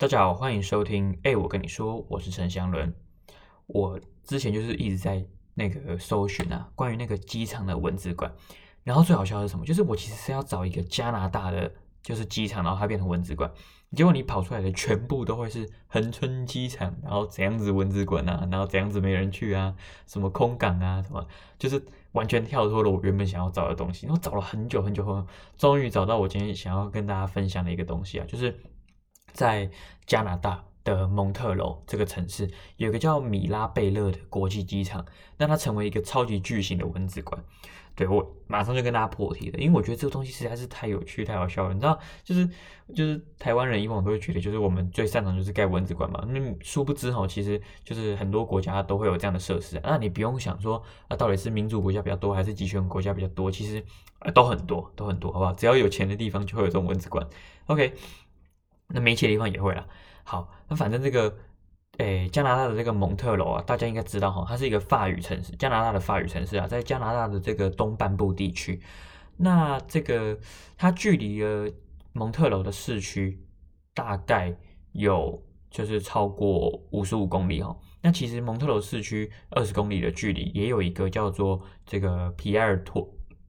[0.00, 1.14] 大家好，欢迎收听。
[1.24, 2.90] 哎，我跟你说，我是陈祥伦。
[3.66, 8.32] 我之前就是一直在那个搜寻啊，关于那个机场的蚊子馆。
[8.82, 9.66] 然后最好笑的是什么？
[9.66, 11.70] 就是我其实是要找一个加拿大的，
[12.02, 13.52] 就是机场，然后它变成蚊子馆。
[13.94, 19.76] 结果你跑出来的全部都会是恒春机场，然后怎样子蚊子馆啊，然后怎样子没人去啊，
[20.06, 21.26] 什么空港啊，什么，
[21.58, 24.06] 就是完全跳脱了我原本想要找的东西。
[24.06, 25.26] 然后找了很久很久后，
[25.58, 28.58] 终于找到我今天想要跟大家分享的一个东西啊，就是。
[29.32, 29.70] 在
[30.06, 35.04] 加拿大的蒙特娄这个城市，有个叫米拉贝勒的国际机场，
[35.36, 37.42] 让它成为一个超级巨型的蚊子馆。
[37.96, 41.74] 对，我马上就跟大家破题了，因为我觉得这个东西实在是太有趣、太好笑了。
[41.74, 42.48] 你知道，就是
[42.94, 46.24] 就是台湾人以往都会觉得，就是我们最擅长就是盖蚊子馆嘛。
[46.28, 49.78] 那殊不知哈，其实就是很多国家都会有这样的设施。
[49.82, 53.50] 那你不用想说啊，到底是民主国家比较多，还是集权国家比较多？
[53.50, 53.84] 其实
[54.20, 55.52] 啊，都很多，都很多，好不好？
[55.52, 57.26] 只要有钱的地方，就会有这种蚊子馆。
[57.66, 57.92] OK。
[58.92, 59.86] 那没钱的地方也会啦。
[60.22, 61.36] 好，那反正这个，
[61.98, 68.80] 诶，加拿大的这个蒙特娄啊，大家应该知道哈，它是一个法语城市，加拿大的法语城市啊，在加拿大的这个东半部地区。
[69.36, 70.38] 那这个
[70.76, 71.70] 它距离了
[72.12, 73.42] 蒙特娄的市区
[73.94, 74.54] 大概
[74.92, 77.76] 有就是超过五十五公里哈。
[78.02, 83.08] 那其实蒙特娄市区二十公里的距离，也有一个叫做这个皮埃尔托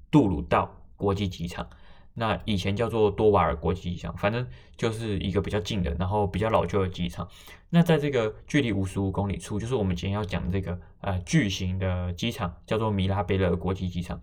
[0.10, 1.68] 杜鲁道国际机场。
[2.14, 4.46] 那以前叫做多瓦尔国际机场，反正
[4.76, 7.28] 就是一个比较近的，然后比较老旧的机场。
[7.70, 14.20] 那在这个距离五十五公里处，就是我们今天要讲这个呃巨型的机场，叫做米拉贝勒国际机场。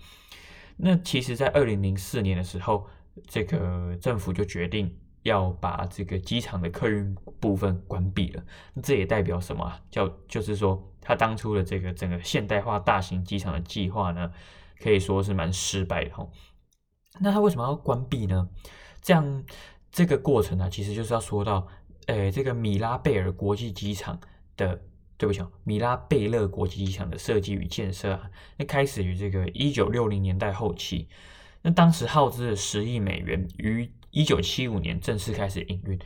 [0.77, 2.87] 那其实，在二零零四年的时候，
[3.27, 8.43] 这个政府就决定要把这个机场的客运部分关闭了。
[8.83, 9.73] 这也代表什么？
[9.91, 14.31] 叫就是说，他当初的这个整个现代化大型机场的计划呢，
[14.79, 16.31] 可以说是蛮失败的吼。
[17.21, 18.49] 那他为什么要关闭呢？
[19.01, 19.45] 这样
[19.91, 21.67] 这个过程呢、啊，其实就是要说到，
[22.07, 24.19] 诶，这个米拉贝尔国际机场
[24.57, 24.81] 的，
[25.17, 31.09] 对不起，米拉贝勒国际机场的设计与建设啊，那开始于这个一九六零年代后期，
[31.63, 35.99] 那当时耗资了十亿美元，于一九七五年正式开始营运。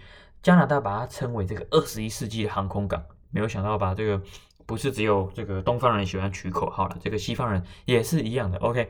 [0.42, 3.00] 加拿大把它称为这个二十一世纪的航空港，
[3.30, 4.20] 没有想到把这个
[4.66, 8.58] 不是只有这个东方人喜欢取口号了，这个西方人也是一样的。
[8.58, 8.88] OK。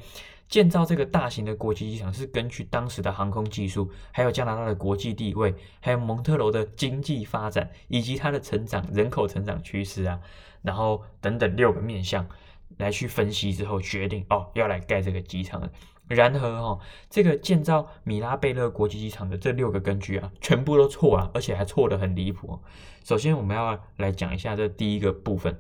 [0.48, 10.20] 建造这个大型的国际机场是根据当时的航空技术，还有加拿大的国际地位，还有蒙特罗的经济发展以及它的成长、人口成长趋势啊，
[10.60, 12.28] 然后等等六个面向
[12.76, 15.70] 来去分析之后，决定哦要来盖这个机场了。
[16.08, 22.60] 然而哦，这个建造米拉贝勒国际机场的这六个根据啊，全部都错了，而且还错得很离谱。
[23.04, 25.58] 首先，我们要来讲一下这第一个部分。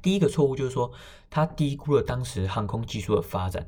[0.00, 0.92] 第一个错误就是说，
[1.30, 3.66] 他低估了当时航空技术的发展。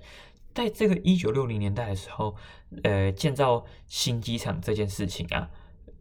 [0.55, 2.37] 在这个一九六零年代的时候，
[2.83, 5.51] 呃，建造新机场这件事情啊，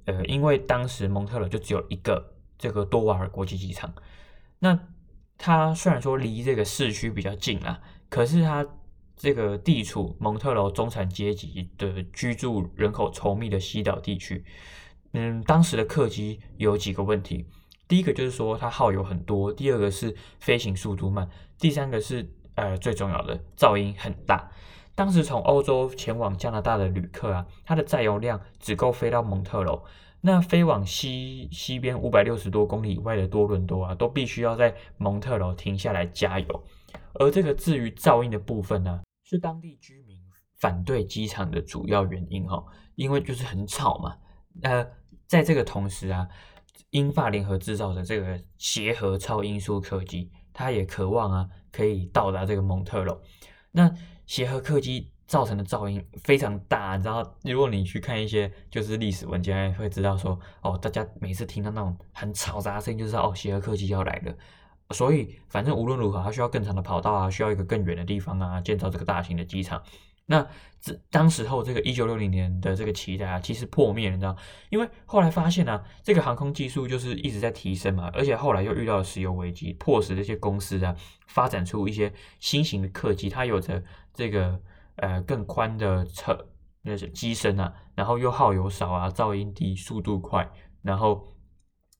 [0.05, 3.93] 呃，因为当时蒙特勒就只有一个这个多瓦尔国际机场，
[4.59, 4.79] 那
[5.37, 8.65] 它虽然说离这个市区比较近啊，可是它
[9.15, 14.43] 这个地处蒙特娄中产阶级的居住人口稠密的西岛地区，
[15.13, 17.45] 嗯，当时的客机有几个问题，
[17.87, 22.29] 第一个就是说它耗油很多，第二个是飞行速度慢，第三个是。
[22.57, 24.49] 呃，最重要的噪音很大。
[24.95, 29.83] 当时从欧洲前往加拿大的旅客啊，它的载油量只够飞到蒙特娄。
[30.21, 36.63] 那飞往西西边五百六十多公里以外的多伦多啊，都必须要在蒙特娄停下来加油。
[37.15, 40.19] 而这个至于噪音的部分呢，是当地居民
[40.59, 42.63] 反对机场的主要原因哈，
[42.95, 44.17] 因为就是很吵嘛。
[44.61, 44.87] 呃，
[45.27, 46.27] 在这个同时啊，
[46.91, 50.31] 英法联合制造的这个协和超音速客机。
[50.57, 53.19] 它也渴望啊，可以到达这个蒙特娄。
[53.71, 53.93] 那
[54.25, 64.33] 协和客机造成的噪音非常大，然后，如果你去看一些就是历史文件，会知道说，哦，大家每次听到那种很嘈杂的声音，就知道哦，协和客机要来了。
[64.91, 69.81] 所以，反正无论如何，它需要更长的跑道啊，需要一个更远的地方啊，建造这个大型的机场。
[70.27, 70.47] 那
[70.79, 74.35] 这当时候这个一九六零年的这个期待啊，其实破灭了，你知道？
[74.69, 80.95] 因为后来发现呢、啊，这个航空技术就是一直在提升嘛，而且后来又遇到了石油危机，迫使这些公司啊
[81.27, 83.83] 发展出一些新型的客机，它有着
[84.13, 84.59] 这个
[84.97, 86.47] 呃更宽的车
[86.83, 90.47] 那些机身啊，然后又耗油少啊，噪音低，速度快，
[90.83, 91.25] 然后。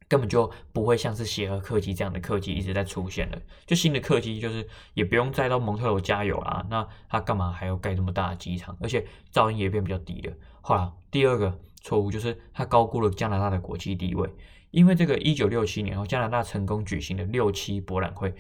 [0.07, 8.77] 根本就不会像是协和客机这样的客机一直在出现了，就新的客机就是也不用再到蒙特娄加油啦，那它干嘛还要盖这么大的机场？
[8.81, 10.33] 而且噪音也变比较低了。
[10.61, 14.29] 后来第二个错误就是它高估了加拿大的国际地位，
[14.71, 18.33] 因为这个一九六七年后加拿大成功举行了六七博览会，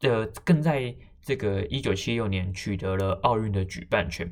[0.00, 4.30] 呃，更在这个一九七六年取得了奥运的举办权。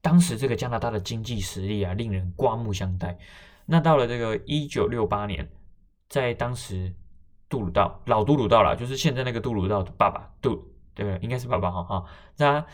[0.00, 3.18] 当时这个加拿大的经济实力啊，令人刮目相待。
[3.66, 5.48] 那到了这个一九六八年，
[6.08, 6.92] 在当时
[7.48, 10.56] 杜鲁道老杜鲁道啦，就是现在那个杜鲁道的爸爸杜，
[10.94, 11.18] 对不对？
[11.22, 12.04] 应该是爸爸哈哈。
[12.36, 12.64] 那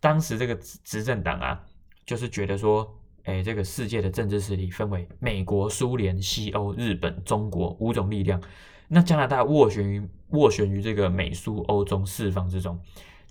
[0.00, 1.60] 当时这个执执政党啊，
[2.04, 8.40] 就是觉得说，哎，这个世界的政治势力分为美国、苏联、西欧、日本、中国五种力量。
[8.86, 12.78] 那加拿大斡旋于斡旋于这个美苏欧中四方之中，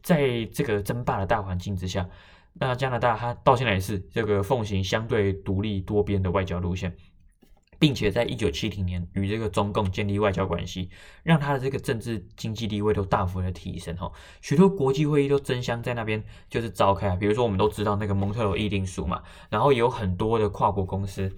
[0.01, 2.10] 在这个争霸的大环境之下，
[2.54, 6.94] 那加拿大它到现在也是这个奉行相对独立多边的外交路线，
[7.84, 10.90] 并且在一九七零年与这个中共建立外交关系，
[11.22, 14.10] 让他的这个政治经济地位都大幅的提升哈，
[14.42, 21.30] 许多国际会议都争相在那边就是召开啊，比如说我们都知道那个蒙特罗议定书嘛，然后有很多的跨国公司。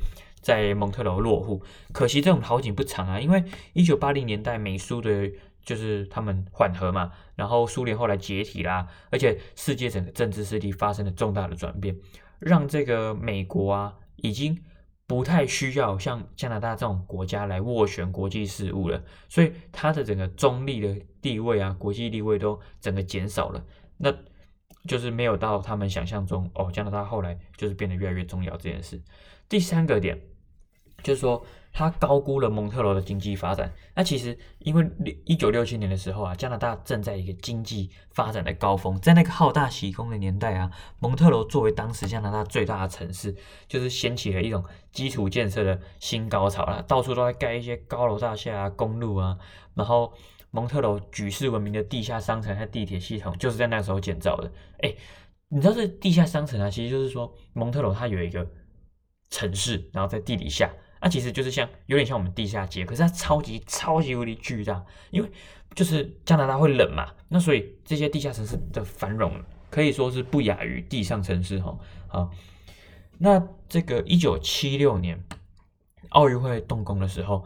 [0.41, 3.43] 在蒙特娄落户，可惜这种好景不长啊，因为
[3.73, 5.31] 一九八零年代美苏的，
[5.63, 11.97] 就是他们缓和嘛，然后苏联后来解体啦，而且世界整个政治势力发生了重大的转变，
[12.37, 14.55] 让这个美国啊，已经
[15.07, 23.63] 不太需要像加拿大这种国家来斡旋国际事务了，所以它的整个中立的地位啊，国际地位都整个减少了，
[23.97, 24.13] 那
[24.87, 29.01] 就是没有到他们想象中哦，加拿大后来就是变得越来越重要这件事。
[29.47, 30.34] 第三个点。
[31.05, 33.71] 就是说，他高估了蒙特罗的经济发展。
[33.93, 34.89] 那其实，因为
[35.23, 43.35] 一九六七年的时候啊，加拿大正在一个经济发展的高峰，在那个好大喜功的年代啊，蒙特罗作为当时加拿大最大的城市，
[43.67, 49.37] 就是掀起了一种基础建设的新高潮了，到处都在盖一些高楼大厦啊、公路啊。
[49.75, 50.11] 然后，
[50.49, 54.51] 蒙特罗举世闻名的地下商城和地铁系统，就是在那时候建造的。
[54.81, 54.91] 哎，
[55.49, 58.47] 你知道这地下商城啊，其实就是说蒙特罗它有一个
[59.29, 60.67] 城市，然后在地底下。
[61.01, 65.31] 那其实就是像有点像我们地下街，可是它超级超级无敌巨大，因为
[65.73, 69.39] 就是加拿大会冷嘛，那所以这些地下城市的繁荣
[69.69, 71.77] 可以说是不亚于地上城市哈。
[72.07, 72.31] 好，
[73.17, 75.21] 那这个一九七六年
[76.09, 77.45] 奥运会动工的时候，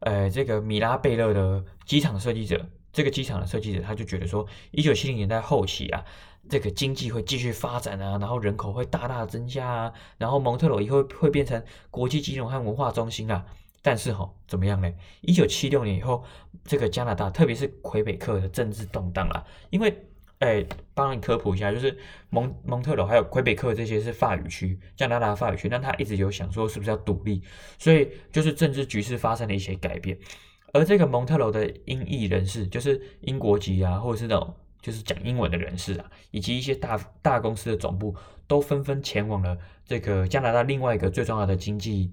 [0.00, 6.04] 呃，这个米拉贝勒的机场设计者，这个机场的设计者他就觉得说，一九七零年代后期啊。
[6.48, 13.44] 这个经济会继续发展啊，然后人口会大大增加啊，然后蒙特娄以后会变成国际金融和文化中心啊。
[13.82, 14.90] 但是哈，怎么样呢？
[15.20, 16.24] 一九七六年以后，
[16.64, 19.46] 这个加拿大，特别是魁北克的政治动荡了。
[19.68, 19.94] 因为，
[20.38, 20.64] 哎，
[20.94, 21.96] 帮你科普一下，就是
[22.30, 27.42] 蒙蒙特娄还有魁北克这些是法语区，加拿大法语区，但他一直有想说是不是要独立，
[27.78, 30.18] 所以就是政治局势发生了一些改变。
[30.72, 34.54] 而这个蒙特娄的英裔人士，就是英国籍啊，或者是那种。
[34.82, 42.10] 就是讲英文的人士啊，以及一些大大公司的总部，都纷纷前往了这个加拿大另外一个最重要的经济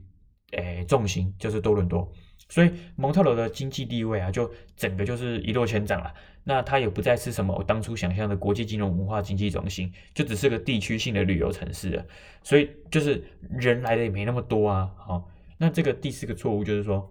[0.52, 2.12] 诶重心，就是多伦多。
[2.50, 6.14] 所以蒙特娄的经济地位啊，就整个就是一落千丈了。
[6.44, 12.06] 那它也不再是什么我当初想象的国际金融文化经济中心，就只是个地区性的旅游城市了。
[12.44, 14.92] 所以就是人来的也没那么多啊。
[14.98, 17.10] 好，那这个第四个错误就是说，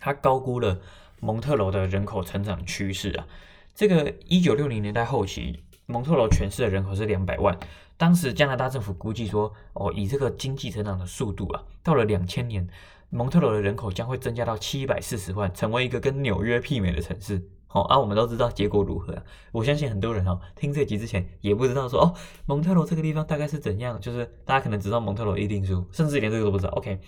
[0.00, 0.80] 它高估了
[1.20, 3.26] 蒙特罗的人口成长趋势啊。
[3.74, 7.58] 这个一九六零年代后期，蒙特罗全市的人口是两百万。
[7.98, 12.68] 当时加拿大政府估计说，哦，以这个经济成长的速度啊，到了两千年，
[13.08, 17.48] 蒙特罗的人口将会增加到七百四十万，成为一个跟纽约媲美的城市。
[17.66, 19.22] 好、哦、啊，我们都知道结果如何啊。
[19.52, 22.14] 我相信很多人哦，听这集之前也不知道说，哦，
[22.46, 26.70] 蒙特罗这个地方大概是怎样，就是大家可能知道蒙特罗议定书，甚至连这个都不知道。
[26.72, 27.00] OK，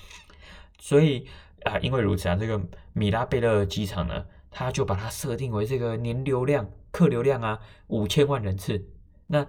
[0.78, 1.26] 所以
[1.64, 2.60] 啊、因为如此啊，这个
[2.92, 4.26] 米拉贝勒机场呢。
[4.50, 8.82] 它就把它设定为这个年流量、客流量啊，五千万人次。
[9.26, 9.46] 那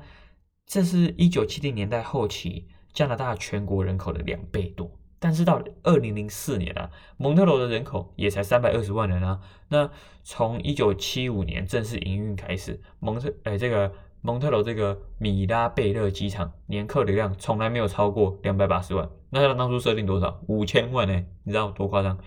[0.67, 4.91] 这是一九七零年代后期加拿大全国人口的两倍多。
[5.17, 9.39] 但是到二零零四年啊，蒙特罗的人口也才三百二十万人啊。
[9.69, 9.89] 那
[10.22, 19.09] 从一九七五年正式营运开始，蒙特哎这个蒙特罗这个米拉贝勒机场年客流量从来没有超过两百八十万。
[19.29, 20.41] 那他当初设定多少？
[20.47, 21.25] 五千万呢？
[21.43, 22.17] 你知道多夸张？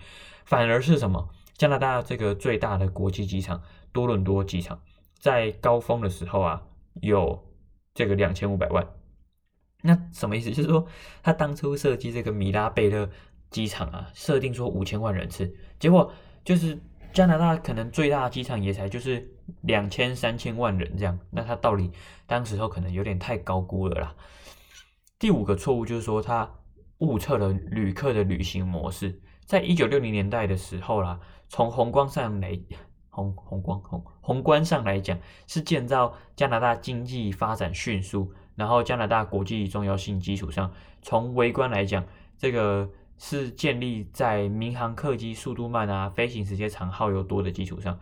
[0.45, 1.29] 反而是什么？
[1.57, 4.81] 加拿大这个最大的国际机场多伦多机场，
[5.19, 6.63] 在高峰的时候啊，
[7.01, 7.43] 有
[7.93, 8.87] 这个两千五百万。
[9.83, 10.49] 那什么意思？
[10.51, 10.87] 就是说，
[11.21, 13.07] 他当初设计这个米拉贝勒
[13.51, 16.11] 机场啊，设定说五千万人次，结果
[16.43, 16.79] 就是
[17.11, 21.19] 加拿大可能最大的机场也才就是两千三千万人这样。
[21.31, 21.91] 那他到底
[22.25, 24.15] 当时候可能有点太高估了啦。
[25.19, 26.49] 第五个错误就是说，他
[26.99, 29.21] 误测了旅客的旅行模式。
[29.45, 31.19] 在一九六零年代的时候啦，
[31.49, 32.57] 从宏观上来，
[33.09, 40.71] 宏宏观宏宏观上来讲，是建造加拿大经济发展迅速，然后加拿大国际重要性基础上，
[41.01, 42.05] 从微观来讲，
[42.37, 47.99] 这个是建立在民航客机速度慢啊，飞行时间长、耗油多的基础上，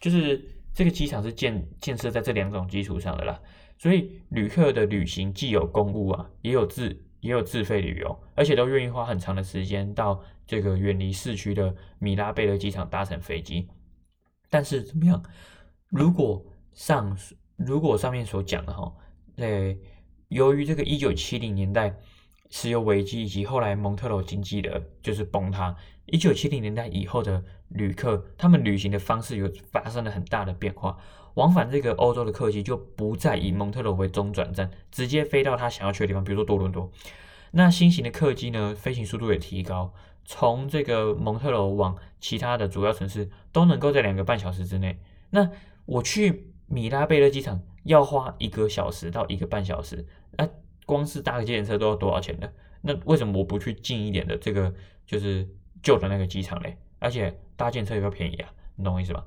[0.00, 3.40] 就是这个机场是建建设在这两种基础上的啦，
[3.78, 6.88] 所以旅客的旅行既有公务啊，也有自
[7.20, 13.68] 也有自费旅游，而且都愿意花很长的时间到这个远离市区的米拉贝勒机场搭乘飞机。
[14.50, 15.22] 但是怎么样？
[15.88, 17.16] 如果上
[17.56, 18.92] 如果上面所讲的哈，
[19.36, 19.76] 呃，
[20.28, 21.96] 由于这个一九七零年代
[22.56, 25.74] 石油危机以及后来蒙特娄经济的就是崩塌，
[26.06, 30.96] 一九七零年代以后的旅客他们旅行的方式有发生了很大的变化，
[31.34, 36.88] 往返这个欧洲的客机就不再以蒙特娄为中转站，直接飞到他想要去的地方，比如说多伦多。
[37.50, 39.92] 那新型的客机呢，飞行速度也提高。
[40.24, 45.00] 从这个蒙特娄往其他的主要城市都能够在两个半小时之内。
[45.30, 45.50] 那
[45.86, 50.06] 我去米拉贝勒机场要花一个小时到一个半小时，
[50.36, 50.48] 那
[50.86, 52.48] 光是搭个计程车都要多少钱呢？
[52.82, 54.72] 那为什么我不去近一点的这个
[55.06, 55.48] 就是
[55.82, 56.76] 旧的那个机场嘞？
[56.98, 59.24] 而且搭建车也比较便宜啊，你懂我意思吧？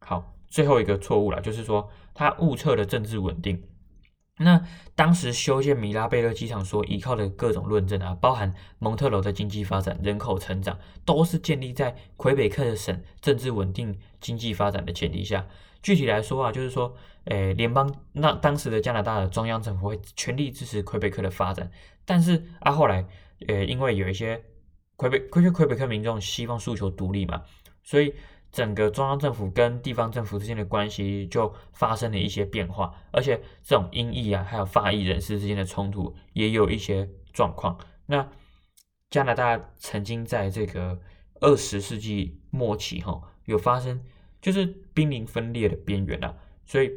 [0.00, 3.62] 好，最后一个错误了，就是说他误测的政治稳定。
[4.42, 15.46] 那当时修建米拉贝勒机场所依靠的各种论证啊，包含蒙特娄的经济发展、人口成长，都是建立在魁北克的省政治稳定、经济发展的前提下。
[15.82, 21.70] 具体来说啊，就是说，诶，联邦那当时的加拿大的中央政府会全力支持魁北克的发展，
[22.06, 23.06] 但是啊，后来，
[23.46, 24.42] 呃，因为有一些
[24.96, 27.42] 魁北魁北魁北克民众希望诉求独立嘛，
[27.82, 28.14] 所以。
[28.52, 37.78] 整个中央政府跟地方政府之间的关系就发生了一些变化，而且这种英裔啊，还有法裔人士之间的冲突也有一些状况。
[38.06, 38.28] 那
[39.08, 41.00] 加拿大曾经在这个
[41.40, 44.02] 二十世纪末期，哈，有发生
[44.40, 46.34] 就是濒临分裂的边缘啊，
[46.66, 46.90] 所以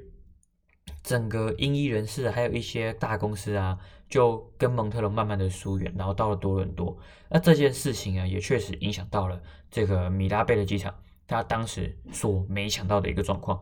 [1.03, 3.77] 整个英裔人士还有一些大公司啊，
[4.09, 6.97] 就跟蒙特娄慢慢的疏远，然后到了多伦多。
[7.29, 10.93] 那这件事情啊，也确实影响到了这个米拉贝的机场。
[11.27, 13.61] 他当时所没想到的一个状况。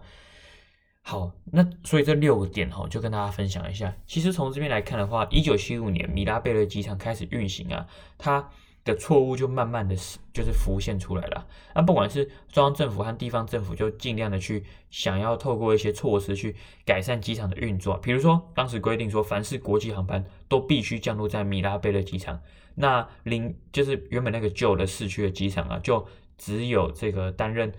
[1.04, 3.92] 好，那所以这六个点哈，就跟大家分享一下。
[4.06, 7.88] 其实从这边来看的话，一九七五年米拉贝勒机场开始运行啊，
[8.20, 8.48] 它
[8.84, 9.96] 的错误就慢慢的
[10.32, 11.48] 就是浮现出来了。
[11.74, 17.98] 那不管是中央政府和地方政府，就尽量的去想要透过一些措施去改善机场的运作。
[17.98, 22.40] 比如说，当时规定说，凡是国际航班都必须降落在米拉贝勒机场。
[22.76, 26.08] 那零就是原本那个旧的市区的机场啊，就
[26.42, 27.72] 只有这个担任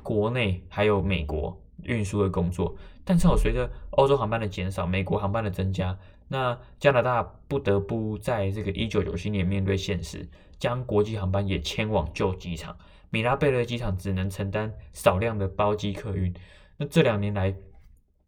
[0.00, 10.28] 国内还有美国运输的工作，但是随着欧洲航班的减少，美国航班的增加，那加拿大不得不在这个一九九七年面对现实，
[10.60, 12.78] 将国际航班也迁往旧机场，
[13.10, 16.32] 米拉贝勒机场只能承担少量的包机客运。
[16.76, 17.52] 那这两年来，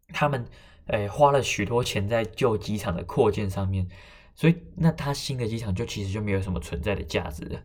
[0.09, 0.43] 他们
[0.87, 3.87] 诶、花了许多钱在旧机场的扩建上面，
[4.35, 7.61] 所以那他新的机场就其实就没有什么存在的价值了。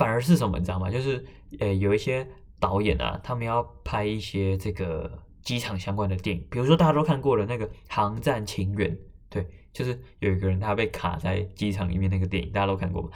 [0.00, 0.90] 反而是什么，你知道吗？
[0.90, 1.22] 就是，
[1.58, 2.26] 呃，有一些
[2.58, 8.90] 导演啊，他们要拍一些这个机场相关的电影，比如说大家都看过的那个《航站情缘》，
[9.28, 13.10] 对，就是有一个人他被卡在机场里面那个电影，大家都看过。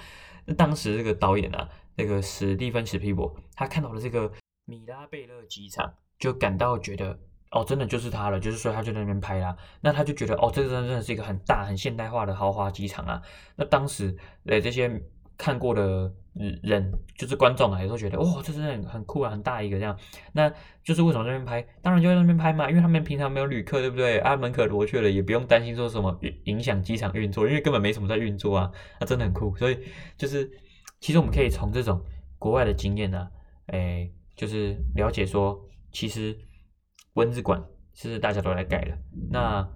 [0.45, 4.31] 那当时这个导演啊，那个史蒂芬·史匹柏，他看到了这个
[4.67, 7.19] 米拉贝勒机场，就感到觉得，
[7.51, 9.57] 哦，真的就是他了，就是说他就在那边拍啦。
[9.81, 13.23] 那他就觉得，哦，这真的是一个很大、很现代化的豪华机场啊。
[13.57, 14.15] 那当时，
[14.45, 15.03] 呃，这些。
[15.37, 16.13] 看过的
[16.63, 19.97] 人就是观众啊，也都觉得哇，这真的很酷啊，很大一个这样。
[20.33, 21.65] 那就是为什么在那边拍？
[21.83, 24.19] 当然就在那边拍嘛，因为他们平常没有旅客，对不对？
[24.19, 28.71] 啊，门可罗雀了，也不用担心说什么影响机场运作，因为根本没什么在运作啊。
[29.01, 29.79] 那真的很酷，所以
[30.17, 30.51] 就是
[31.01, 32.03] 其实我们可以从这种
[32.39, 33.31] 国外的经验呢、啊，
[33.67, 35.61] 哎，就是了解说，
[35.93, 36.37] 其实
[37.15, 37.63] 蚊子馆
[37.93, 38.99] 是大家都来改的。
[39.31, 39.67] 那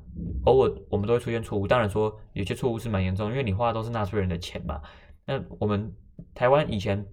[0.45, 4.81] 偶尔我们都会出现错误，当然说有些错误是蛮严重，因为你花的都是纳税人的钱嘛。
[5.29, 5.93] 那我们
[6.35, 7.07] 台湾以前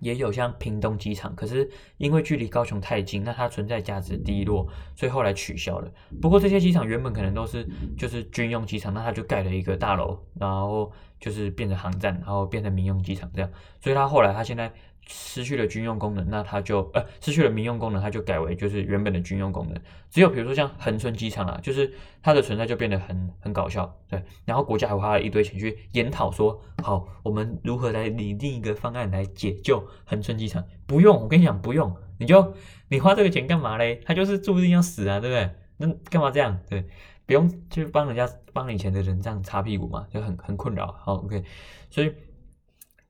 [0.00, 4.66] 也有像屏东机场，可是因为距离高雄太近，那它存在价值低落，
[4.96, 5.92] 所以后来取消了。
[6.20, 10.90] 不过这些机场原本可能都是就是军用机场，那它就盖了一个大楼，然后
[11.20, 13.50] 就是变成航站，然后变成民用机场这样。
[13.80, 14.72] 所以它后来它现在。
[15.06, 19.80] 失去了军用功能，那它就呃失去了民用功能，它就改为就是原本的军用功能。
[20.10, 21.92] 只有比如说像恒春机场啊，就是
[22.22, 24.22] 它的存在就变得很很搞笑，对。
[24.44, 30.64] 然后国家还花了一堆钱去研讨说，好，我们如何来拟定一个方案来解救恒春机场？
[30.86, 32.54] 不用，我跟你讲，不用，你就
[32.88, 34.00] 你花这个钱干嘛嘞？
[34.04, 35.50] 他就是注定要死啊，对不对？
[35.78, 36.58] 那干嘛这样？
[36.70, 36.86] 对，
[37.26, 40.94] 不用去帮人家帮以前的人这样擦屁股嘛，就很很困扰。
[41.00, 41.42] 好，OK，
[41.90, 42.14] 所以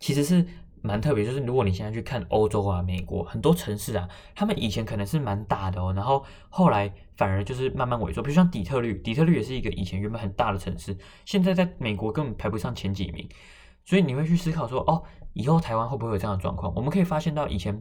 [0.01, 0.45] 其实是。
[0.83, 8.23] 蛮特别，就是如果你现在去看欧洲啊、美国很多城市啊，他们以前可能是蛮大的哦，然后后来反而就是慢慢萎缩。
[8.23, 13.29] 比如像底特律，底特律也是一个以前原本很大的城市，现在在美国根本排不上前几名。
[13.85, 16.73] 所以你会去思考说，哦，以后台湾会不会有这样的状况？
[16.75, 17.81] 我们可以发现到以前，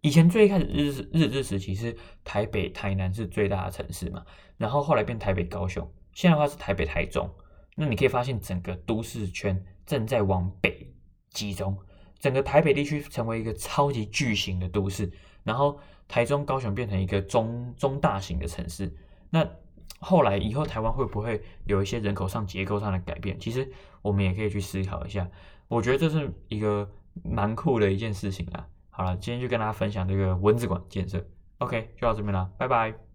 [0.00, 4.24] 以前最开始日治日治时期是台北、台南是最大的城市嘛，
[4.56, 7.30] 然后后来变台北、高雄，现在的话是台北、台中。
[7.76, 9.62] 那你可以发现整个都市圈。
[9.86, 10.92] 正在往北
[11.30, 11.74] 集中，
[12.18, 15.10] 整个台北地区成为一个超级巨型的都市，
[15.44, 18.92] 然后台中、高雄变成一个中中大型的城市。
[19.30, 19.48] 那
[20.00, 23.38] 后来以后台湾会不会有一些人口上结构上的改变？
[23.38, 23.70] 其实
[24.02, 25.28] 我们也可以去思考一下。
[25.68, 26.88] 我觉得这是一个
[27.22, 28.66] 蛮酷的一件事情啊。
[28.90, 31.24] 好了，今天就跟大家分享这个蚊子馆建设。
[31.58, 32.98] OK，就到这边了，拜拜。